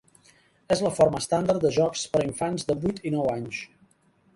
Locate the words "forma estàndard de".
0.99-1.73